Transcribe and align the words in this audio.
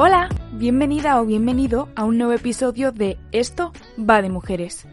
Hola, 0.00 0.28
bienvenida 0.52 1.20
o 1.20 1.26
bienvenido 1.26 1.88
a 1.96 2.04
un 2.04 2.18
nuevo 2.18 2.32
episodio 2.32 2.92
de 2.92 3.18
Esto 3.32 3.72
va 3.98 4.22
de 4.22 4.30
mujeres, 4.30 4.86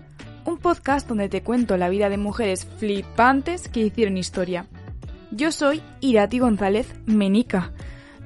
un 0.46 0.58
podcast 0.58 1.08
donde 1.08 1.30
te 1.30 1.44
cuento 1.44 1.78
la 1.78 1.90
vida 1.90 2.10
de 2.10 2.18
mujeres 2.18 2.66
flipantes 2.80 3.68
que 3.68 3.82
hicieron 3.82 4.18
historia. 4.18 4.66
Yo 5.30 5.52
soy 5.52 5.84
Irati 6.00 6.40
González 6.40 6.92
Menica. 7.06 7.72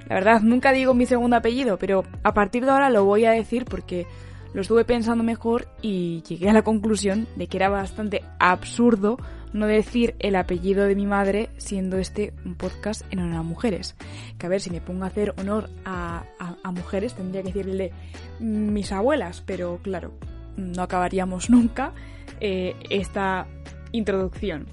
La 0.07 0.15
verdad, 0.15 0.39
nunca 0.39 0.71
digo 0.71 0.93
mi 0.93 1.05
segundo 1.05 1.35
apellido, 1.35 1.77
pero 1.77 2.05
a 2.23 2.33
partir 2.33 2.63
de 2.63 2.71
ahora 2.71 2.89
lo 2.89 3.03
voy 3.03 3.25
a 3.25 3.31
decir 3.31 3.65
porque 3.65 4.07
lo 4.53 4.61
estuve 4.61 4.83
pensando 4.85 5.23
mejor 5.23 5.67
y 5.81 6.23
llegué 6.23 6.49
a 6.49 6.53
la 6.53 6.63
conclusión 6.63 7.27
de 7.35 7.47
que 7.47 7.57
era 7.57 7.69
bastante 7.69 8.23
absurdo 8.39 9.17
no 9.53 9.67
decir 9.67 10.15
el 10.19 10.35
apellido 10.35 10.85
de 10.85 10.95
mi 10.95 11.05
madre 11.05 11.49
siendo 11.57 11.97
este 11.97 12.33
un 12.45 12.55
podcast 12.55 13.01
en 13.11 13.19
honor 13.19 13.37
a 13.37 13.43
mujeres. 13.43 13.95
Que 14.37 14.45
a 14.45 14.49
ver, 14.49 14.61
si 14.61 14.69
me 14.69 14.81
pongo 14.81 15.03
a 15.03 15.07
hacer 15.07 15.33
honor 15.37 15.69
a, 15.85 16.23
mujeres 16.71 17.15
tendría 17.15 17.41
que 17.41 17.47
decirle 17.49 17.91
mis 18.39 18.91
abuelas, 18.91 19.43
pero 19.45 19.79
claro, 19.81 20.13
no 20.55 20.83
acabaríamos 20.83 21.49
nunca 21.49 21.93
eh, 22.39 22.75
esta 22.89 23.47
introducción. 23.91 24.67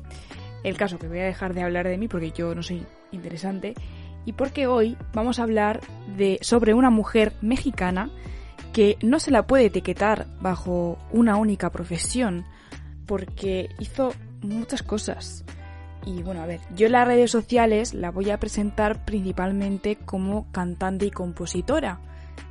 El 0.62 0.76
caso 0.76 0.98
que 0.98 1.08
voy 1.08 1.20
a 1.20 1.24
dejar 1.24 1.54
de 1.54 1.62
hablar 1.62 1.88
de 1.88 1.96
mí 1.96 2.08
porque 2.08 2.32
yo 2.32 2.54
no 2.54 2.62
soy 2.62 2.84
interesante 3.12 3.74
y 4.24 4.32
porque 4.32 4.66
hoy 4.66 4.96
vamos 5.14 5.38
a 5.38 5.45
hablar 5.45 5.80
de 6.16 6.38
sobre 6.42 6.74
una 6.74 6.90
mujer 6.90 7.32
mexicana 7.40 8.10
que 8.76 8.98
no 9.00 9.20
se 9.20 9.30
la 9.30 9.46
puede 9.46 9.64
etiquetar 9.64 10.26
bajo 10.38 10.98
una 11.10 11.36
única 11.36 11.70
profesión 11.70 12.44
porque 13.06 13.70
hizo 13.78 14.12
muchas 14.42 14.82
cosas. 14.82 15.46
Y 16.04 16.22
bueno, 16.22 16.42
a 16.42 16.46
ver, 16.46 16.60
yo 16.74 16.84
en 16.84 16.92
las 16.92 17.06
redes 17.06 17.30
sociales 17.30 17.94
la 17.94 18.10
voy 18.10 18.28
a 18.28 18.38
presentar 18.38 19.02
principalmente 19.06 19.96
como 19.96 20.52
cantante 20.52 21.06
y 21.06 21.10
compositora, 21.10 22.01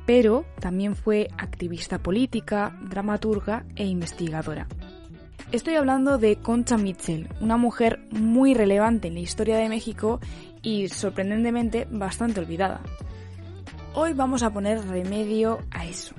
pero 0.04 0.44
también 0.58 0.96
fue 0.96 1.28
activista 1.38 2.00
política, 2.00 2.76
dramaturga 2.82 3.64
e 3.76 3.84
investigadora. 3.84 4.66
Estoy 5.52 5.76
hablando 5.76 6.18
de 6.18 6.38
Concha 6.38 6.76
Mitchell, 6.76 7.28
una 7.40 7.56
mujer 7.56 8.00
muy 8.10 8.52
relevante 8.52 9.06
en 9.06 9.14
la 9.14 9.20
historia 9.20 9.58
de 9.58 9.68
México 9.68 10.18
y 10.60 10.88
sorprendentemente 10.88 11.86
bastante 11.88 12.40
olvidada. 12.40 12.80
Hoy 13.98 14.12
vamos 14.12 14.42
a 14.42 14.50
poner 14.50 14.86
remedio 14.86 15.60
a 15.70 15.86
eso. 15.86 16.14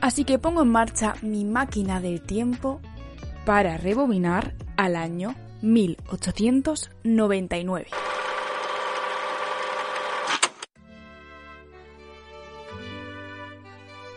Así 0.00 0.24
que 0.24 0.40
pongo 0.40 0.62
en 0.62 0.68
marcha 0.68 1.14
mi 1.22 1.44
máquina 1.44 2.00
del 2.00 2.20
tiempo 2.20 2.80
para 3.46 3.76
rebobinar 3.76 4.56
al 4.76 4.96
año 4.96 5.36
1899. 5.62 7.86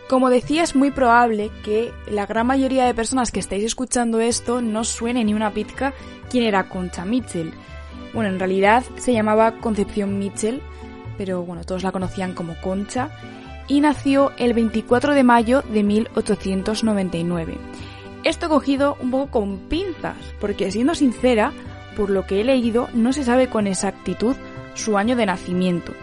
Como 0.09 0.31
decía, 0.31 0.64
es 0.64 0.75
muy 0.75 0.89
probable 0.89 1.52
que 1.64 1.94
la 2.09 2.25
gran 2.25 2.47
mayoría 2.47 2.88
de 2.88 2.95
personas 2.95 3.31
que 3.31 3.41
estáis 3.41 3.64
escuchando 3.64 4.22
esto 4.22 4.59
no 4.59 4.84
suene 4.84 5.23
ni 5.23 5.36
una 5.36 5.53
pizca 5.53 5.94
quién 6.31 6.45
era 6.45 6.67
Concha 6.67 7.06
Mitchell. 7.06 7.53
Bueno, 8.11 8.31
en 8.31 8.39
realidad 8.39 8.84
se 8.95 9.14
llamaba 9.14 9.59
Concepción 9.59 10.17
Mitchell, 10.17 10.64
pero 11.24 11.44
bueno, 11.44 11.64
todos 11.64 11.84
la 11.84 11.94
conocían 11.94 12.34
como 12.34 12.60
Concha, 12.60 13.10
y 13.70 13.80
nació 13.80 14.34
el 14.36 14.54
24 14.54 15.14
de 15.14 15.24
mayo 15.24 15.62
de 15.62 15.82
1899. 15.82 17.56
Esto 18.26 18.50
cogido 18.50 18.98
un 19.00 19.10
poco 19.10 19.32
con 19.32 19.60
pinzas, 19.70 20.18
porque 20.42 20.70
siendo 20.70 20.96
sincera, 20.96 21.54
por 21.96 22.10
lo 22.10 22.28
que 22.28 22.42
he 22.42 22.44
leído, 22.44 22.90
no 22.94 23.14
se 23.14 23.24
sabe 23.24 23.48
con 23.48 23.68
exactitud 23.68 24.36
su 24.74 24.98
año 24.98 25.16
de 25.16 25.26
nacimiento. 25.26 25.94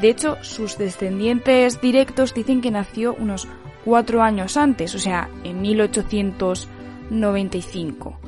De 0.00 0.08
hecho, 0.08 0.36
sus 0.42 0.78
descendientes 0.78 1.80
directos 1.80 2.32
dicen 2.32 2.60
que 2.60 2.70
nació 2.70 3.14
unos 3.14 3.48
cuatro 3.84 4.22
años 4.22 4.56
antes, 4.56 4.94
o 4.94 5.00
sea, 5.00 5.28
en 5.42 5.62
1895. 5.62 8.20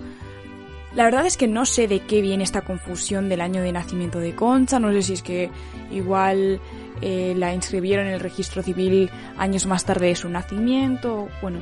La 0.97 1.05
verdad 1.05 1.27
es 1.27 1.37
que 1.37 1.47
no 1.47 1.67
sé 1.67 1.87
de 1.89 2.01
qué 2.01 2.23
viene 2.23 2.43
esta 2.43 2.63
confusión 2.63 3.29
del 3.29 3.43
año 3.43 3.61
de 3.61 3.71
nacimiento 3.71 4.19
de 4.19 4.35
Concha, 4.35 4.81
no 4.81 4.91
sé 4.93 5.03
si 5.03 5.13
es 5.13 5.23
que 5.23 5.51
igual 5.93 6.59
eh, 7.03 7.35
la 7.37 7.53
inscribieron 7.53 8.07
en 8.07 8.15
el 8.15 8.21
registro 8.21 8.63
civil 8.63 9.11
años 9.37 9.67
más 9.67 9.85
tarde 9.85 10.07
de 10.07 10.17
su 10.17 10.31
nacimiento, 10.31 11.29
bueno, 11.43 11.59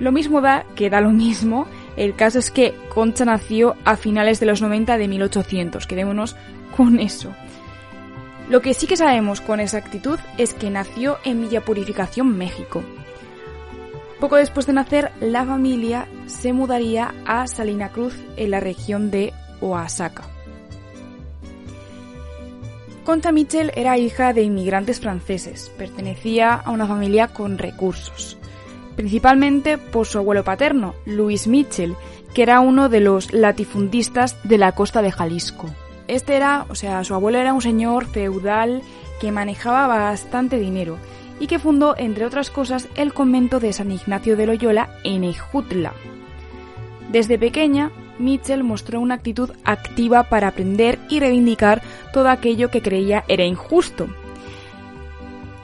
lo 0.00 0.12
mismo 0.12 0.40
da 0.40 0.66
que 0.74 0.90
da 0.90 1.00
lo 1.00 1.10
mismo. 1.10 1.66
El 1.96 2.16
caso 2.16 2.38
es 2.38 2.50
que 2.50 2.74
Concha 2.88 3.24
nació 3.24 3.76
a 3.84 3.96
finales 3.96 4.40
de 4.40 4.46
los 4.46 4.60
90 4.60 4.98
de 4.98 5.08
1800. 5.08 5.86
Quedémonos 5.86 6.36
con 6.76 6.98
eso. 7.00 7.34
Lo 8.50 8.60
que 8.60 8.74
sí 8.74 8.86
que 8.86 8.96
sabemos 8.96 9.40
con 9.40 9.60
exactitud 9.60 10.18
es 10.38 10.54
que 10.54 10.70
nació 10.70 11.18
en 11.24 11.40
Villa 11.40 11.62
Purificación, 11.62 12.36
México. 12.36 12.84
Poco 14.20 14.36
después 14.36 14.66
de 14.66 14.72
nacer, 14.72 15.12
la 15.20 15.44
familia 15.44 16.08
se 16.26 16.52
mudaría 16.52 17.14
a 17.26 17.46
Salina 17.46 17.90
Cruz, 17.90 18.14
en 18.36 18.50
la 18.50 18.60
región 18.60 19.10
de 19.10 19.32
Oaxaca. 19.60 20.24
Concha 23.04 23.30
Michel 23.30 23.72
era 23.76 23.98
hija 23.98 24.32
de 24.32 24.42
inmigrantes 24.42 25.00
franceses, 25.00 25.70
pertenecía 25.78 26.54
a 26.54 26.70
una 26.70 26.86
familia 26.86 27.28
con 27.28 27.56
recursos 27.58 28.36
principalmente 28.96 29.78
por 29.78 30.06
su 30.06 30.18
abuelo 30.18 30.42
paterno, 30.42 30.94
Luis 31.04 31.46
Mitchell, 31.46 31.94
que 32.34 32.42
era 32.42 32.60
uno 32.60 32.88
de 32.88 33.00
los 33.00 33.32
latifundistas 33.32 34.36
de 34.42 34.58
la 34.58 34.72
costa 34.72 35.02
de 35.02 35.12
Jalisco. 35.12 35.68
Este 36.08 36.34
era, 36.34 36.66
o 36.68 36.74
sea, 36.74 37.04
su 37.04 37.14
abuelo 37.14 37.38
era 37.38 37.52
un 37.52 37.62
señor 37.62 38.06
feudal 38.06 38.82
que 39.20 39.32
manejaba 39.32 39.86
bastante 39.86 40.58
dinero 40.58 40.98
y 41.40 41.46
que 41.46 41.58
fundó, 41.58 41.94
entre 41.96 42.24
otras 42.24 42.50
cosas, 42.50 42.88
el 42.94 43.12
convento 43.12 43.60
de 43.60 43.72
San 43.72 43.90
Ignacio 43.90 44.36
de 44.36 44.46
Loyola 44.46 44.88
en 45.04 45.24
Ejutla. 45.24 45.92
Desde 47.10 47.38
pequeña, 47.38 47.90
Mitchell 48.18 48.64
mostró 48.64 49.00
una 49.00 49.14
actitud 49.14 49.50
activa 49.64 50.24
para 50.24 50.48
aprender 50.48 50.98
y 51.08 51.20
reivindicar 51.20 51.82
todo 52.12 52.28
aquello 52.28 52.70
que 52.70 52.82
creía 52.82 53.24
era 53.28 53.44
injusto, 53.44 54.08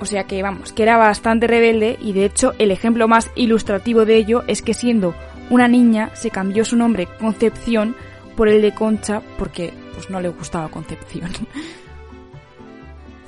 o 0.02 0.04
sea 0.04 0.24
que 0.24 0.42
vamos, 0.42 0.72
que 0.72 0.82
era 0.82 0.96
bastante 0.96 1.46
rebelde 1.46 1.96
y 2.00 2.12
de 2.12 2.24
hecho 2.24 2.54
el 2.58 2.72
ejemplo 2.72 3.06
más 3.06 3.30
ilustrativo 3.36 4.04
de 4.04 4.16
ello 4.16 4.42
es 4.48 4.60
que 4.60 4.74
siendo 4.74 5.14
una 5.48 5.68
niña 5.68 6.10
se 6.14 6.30
cambió 6.30 6.64
su 6.64 6.76
nombre 6.76 7.06
Concepción 7.20 7.94
por 8.36 8.48
el 8.48 8.62
de 8.62 8.74
Concha 8.74 9.22
porque 9.38 9.72
pues 9.94 10.10
no 10.10 10.20
le 10.20 10.28
gustaba 10.28 10.68
Concepción. 10.70 11.30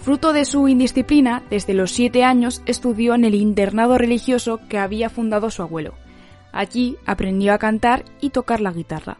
Fruto 0.05 0.35
de 0.35 0.45
su 0.45 0.69
indisciplina, 0.69 1.43
desde 1.49 1.73
los 1.73 1.91
siete 1.91 2.25
años 2.25 2.61
estudió 2.67 3.15
en 3.15 3.25
el 3.25 3.35
internado 3.35 3.97
religioso 3.97 4.61
que 4.69 4.77
había 4.77 5.09
fundado 5.09 5.49
su 5.51 5.63
abuelo. 5.63 5.95
Allí 6.53 6.99
aprendió 7.07 7.55
a 7.55 7.59
cantar 7.59 8.05
y 8.21 8.29
tocar 8.29 8.61
la 8.61 8.71
guitarra. 8.71 9.17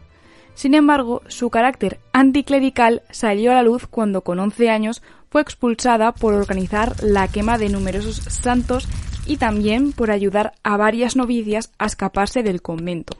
Sin 0.53 0.75
embargo, 0.75 1.23
su 1.27 1.49
carácter 1.49 1.99
anticlerical 2.13 3.01
salió 3.09 3.49
a 3.49 3.55
la 3.55 3.63
luz 3.63 3.87
cuando 3.87 4.21
con 4.21 4.37
11 4.37 4.69
años 4.69 5.01
fue 5.31 5.41
expulsada 5.41 6.11
por 6.11 6.35
organizar 6.35 6.93
la 7.01 7.29
quema 7.29 7.57
de 7.57 7.69
numerosos 7.69 8.17
santos 8.17 8.87
y 9.25 9.37
también 9.37 9.91
por 9.91 10.11
ayudar 10.11 10.53
a 10.61 10.77
varias 10.77 11.15
novicias 11.15 11.73
a 11.79 11.87
escaparse 11.87 12.43
del 12.43 12.61
convento. 12.61 13.17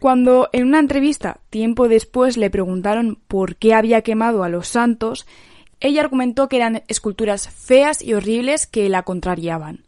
Cuando 0.00 0.50
en 0.52 0.66
una 0.66 0.80
entrevista 0.80 1.40
tiempo 1.48 1.88
después 1.88 2.36
le 2.36 2.50
preguntaron 2.50 3.22
por 3.26 3.56
qué 3.56 3.72
había 3.72 4.02
quemado 4.02 4.44
a 4.44 4.50
los 4.50 4.68
santos, 4.68 5.26
ella 5.80 6.00
argumentó 6.00 6.48
que 6.48 6.56
eran 6.56 6.82
esculturas 6.88 7.48
feas 7.48 8.02
y 8.02 8.14
horribles 8.14 8.66
que 8.66 8.88
la 8.88 9.02
contrariaban. 9.02 9.84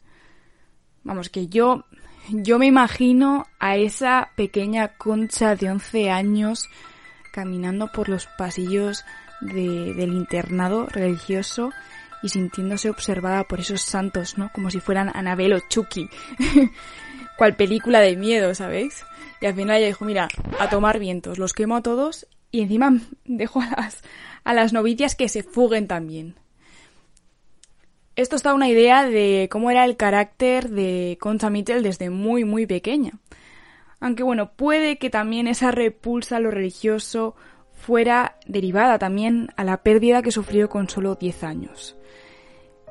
Vamos, 1.04 1.30
que 1.30 1.48
yo 1.48 1.84
yo 2.30 2.58
me 2.58 2.66
imagino 2.66 3.46
a 3.58 3.76
esa 3.76 4.32
pequeña 4.36 4.88
concha 4.98 5.56
de 5.56 5.70
11 5.70 6.10
años 6.10 6.68
caminando 7.32 7.90
por 7.90 8.10
los 8.10 8.26
pasillos 8.26 9.04
del 9.40 10.12
internado 10.12 10.86
religioso 10.86 11.70
y 12.22 12.28
sintiéndose 12.28 12.90
observada 12.90 13.44
por 13.44 13.60
esos 13.60 13.80
santos, 13.80 14.36
¿no? 14.36 14.50
Como 14.52 14.70
si 14.70 14.80
fueran 14.80 15.10
Anabel 15.14 15.54
o 15.54 15.60
Chucky. 15.70 16.10
Cual 17.38 17.56
película 17.56 18.00
de 18.00 18.16
miedo, 18.16 18.54
¿sabéis? 18.54 19.04
Y 19.40 19.46
al 19.46 19.54
final 19.54 19.78
ella 19.78 19.86
dijo, 19.86 20.04
mira, 20.04 20.28
a 20.58 20.68
tomar 20.68 20.98
vientos, 20.98 21.38
los 21.38 21.54
quemo 21.54 21.76
a 21.76 21.82
todos 21.82 22.26
y 22.50 22.62
encima 22.62 22.98
dejo 23.24 23.60
a 23.60 23.70
las, 23.70 24.02
a 24.44 24.54
las 24.54 24.72
novicias 24.72 25.14
que 25.14 25.28
se 25.28 25.42
fuguen 25.42 25.86
también. 25.86 26.34
Esto 28.16 28.34
está 28.34 28.52
una 28.52 28.68
idea 28.68 29.06
de 29.08 29.48
cómo 29.50 29.70
era 29.70 29.84
el 29.84 29.96
carácter 29.96 30.70
de 30.70 31.18
Concha 31.20 31.50
Mitchell 31.50 31.84
desde 31.84 32.10
muy 32.10 32.44
muy 32.44 32.66
pequeña. 32.66 33.12
Aunque 34.00 34.24
bueno, 34.24 34.52
puede 34.52 34.98
que 34.98 35.08
también 35.08 35.46
esa 35.46 35.70
repulsa 35.70 36.36
a 36.36 36.40
lo 36.40 36.50
religioso 36.50 37.36
fuera 37.72 38.36
derivada 38.46 38.98
también 38.98 39.50
a 39.56 39.62
la 39.62 39.82
pérdida 39.82 40.22
que 40.22 40.32
sufrió 40.32 40.68
con 40.68 40.88
solo 40.88 41.14
10 41.14 41.44
años. 41.44 41.96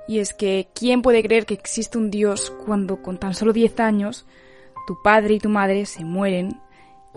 Y 0.07 0.19
es 0.19 0.33
que, 0.33 0.69
¿quién 0.73 1.01
puede 1.01 1.21
creer 1.21 1.45
que 1.45 1.53
existe 1.53 1.97
un 1.97 2.09
Dios 2.09 2.49
cuando 2.65 3.01
con 3.01 3.17
tan 3.17 3.33
solo 3.33 3.51
10 3.51 3.79
años 3.81 4.25
tu 4.87 5.01
padre 5.01 5.33
y 5.33 5.39
tu 5.39 5.49
madre 5.49 5.85
se 5.85 6.05
mueren 6.05 6.61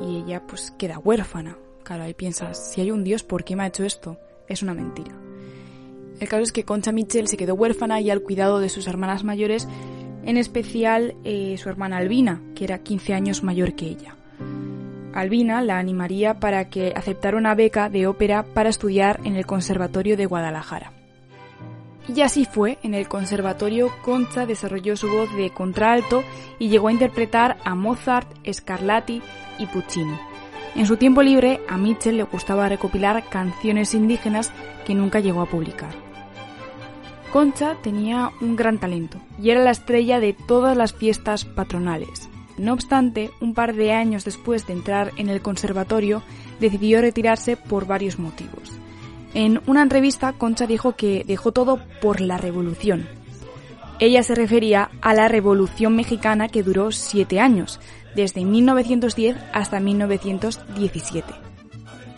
y 0.00 0.18
ella 0.18 0.44
pues 0.46 0.72
queda 0.72 0.98
huérfana? 0.98 1.56
Claro, 1.82 2.04
ahí 2.04 2.14
piensas, 2.14 2.72
si 2.72 2.80
hay 2.80 2.90
un 2.90 3.04
Dios, 3.04 3.22
¿por 3.22 3.44
qué 3.44 3.56
me 3.56 3.64
ha 3.64 3.68
hecho 3.68 3.84
esto? 3.84 4.18
Es 4.48 4.62
una 4.62 4.74
mentira. 4.74 5.12
El 6.20 6.28
caso 6.28 6.42
es 6.42 6.52
que 6.52 6.64
Concha 6.64 6.92
Mitchell 6.92 7.28
se 7.28 7.36
quedó 7.36 7.54
huérfana 7.54 8.00
y 8.00 8.10
al 8.10 8.22
cuidado 8.22 8.60
de 8.60 8.68
sus 8.68 8.86
hermanas 8.86 9.24
mayores, 9.24 9.66
en 10.24 10.36
especial 10.36 11.16
eh, 11.24 11.56
su 11.56 11.68
hermana 11.68 11.96
Albina, 11.96 12.42
que 12.54 12.64
era 12.64 12.82
15 12.82 13.14
años 13.14 13.42
mayor 13.42 13.74
que 13.74 13.86
ella. 13.86 14.16
Albina 15.14 15.62
la 15.62 15.78
animaría 15.78 16.38
para 16.38 16.68
que 16.68 16.92
aceptara 16.94 17.36
una 17.36 17.54
beca 17.54 17.88
de 17.88 18.06
ópera 18.06 18.44
para 18.44 18.68
estudiar 18.68 19.20
en 19.24 19.34
el 19.34 19.46
Conservatorio 19.46 20.16
de 20.16 20.26
Guadalajara. 20.26 20.92
Y 22.14 22.20
así 22.22 22.44
fue, 22.44 22.78
en 22.82 22.94
el 22.94 23.08
conservatorio 23.08 23.90
Concha 24.02 24.46
desarrolló 24.46 24.96
su 24.96 25.08
voz 25.08 25.32
de 25.36 25.50
contralto 25.50 26.24
y 26.58 26.68
llegó 26.68 26.88
a 26.88 26.92
interpretar 26.92 27.58
a 27.64 27.74
Mozart, 27.74 28.28
Scarlatti 28.50 29.22
y 29.58 29.66
Puccini. 29.66 30.29
En 30.74 30.86
su 30.86 30.96
tiempo 30.96 31.22
libre, 31.22 31.60
a 31.68 31.76
Mitchell 31.76 32.16
le 32.16 32.22
gustaba 32.22 32.68
recopilar 32.68 33.28
canciones 33.28 33.94
indígenas 33.94 34.52
que 34.86 34.94
nunca 34.94 35.20
llegó 35.20 35.42
a 35.42 35.46
publicar. 35.46 35.94
Concha 37.32 37.76
tenía 37.82 38.32
un 38.40 38.56
gran 38.56 38.78
talento 38.78 39.18
y 39.40 39.50
era 39.50 39.62
la 39.62 39.70
estrella 39.70 40.18
de 40.20 40.32
todas 40.32 40.76
las 40.76 40.92
fiestas 40.92 41.44
patronales. 41.44 42.28
No 42.58 42.72
obstante, 42.72 43.30
un 43.40 43.54
par 43.54 43.74
de 43.74 43.92
años 43.92 44.24
después 44.24 44.66
de 44.66 44.72
entrar 44.72 45.12
en 45.16 45.28
el 45.28 45.40
conservatorio, 45.40 46.22
decidió 46.60 47.00
retirarse 47.00 47.56
por 47.56 47.86
varios 47.86 48.18
motivos. 48.18 48.78
En 49.32 49.60
una 49.66 49.82
entrevista, 49.82 50.32
Concha 50.32 50.66
dijo 50.66 50.96
que 50.96 51.24
dejó 51.24 51.52
todo 51.52 51.78
por 52.02 52.20
la 52.20 52.36
revolución. 52.36 53.08
Ella 54.00 54.22
se 54.22 54.34
refería 54.34 54.90
a 55.02 55.14
la 55.14 55.28
Revolución 55.28 55.94
Mexicana 55.94 56.48
que 56.48 56.62
duró 56.62 56.90
siete 56.90 57.38
años, 57.38 57.80
desde 58.14 58.44
1910 58.44 59.36
hasta 59.52 59.80
1917. 59.80 61.32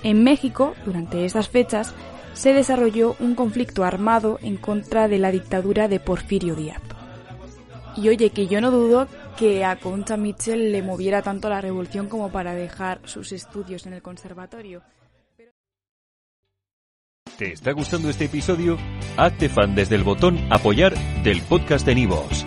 En 0.02 0.24
México, 0.24 0.74
durante 0.84 1.24
estas 1.24 1.48
fechas, 1.48 1.94
se 2.34 2.52
desarrolló 2.52 3.14
un 3.20 3.34
conflicto 3.34 3.84
armado 3.84 4.38
en 4.42 4.56
contra 4.56 5.08
de 5.08 5.18
la 5.18 5.30
dictadura 5.30 5.88
de 5.88 6.00
Porfirio 6.00 6.54
Díaz. 6.54 6.82
Y 7.96 8.08
oye, 8.08 8.30
que 8.30 8.46
yo 8.46 8.60
no 8.60 8.70
dudo 8.70 9.06
que 9.36 9.64
a 9.64 9.76
Concha 9.76 10.16
Mitchell 10.16 10.72
le 10.72 10.82
moviera 10.82 11.22
tanto 11.22 11.48
la 11.48 11.60
revolución 11.60 12.08
como 12.08 12.30
para 12.30 12.54
dejar 12.54 13.00
sus 13.04 13.32
estudios 13.32 13.86
en 13.86 13.92
el 13.92 14.02
conservatorio. 14.02 14.82
¿Te 17.38 17.52
está 17.52 17.72
gustando 17.72 18.10
este 18.10 18.26
episodio? 18.26 18.78
Hazte 19.16 19.48
fan 19.48 19.74
desde 19.74 19.96
el 19.96 20.04
botón 20.04 20.38
Apoyar 20.50 20.94
del 21.22 21.42
podcast 21.42 21.86
de 21.86 21.94
Nivos. 21.94 22.46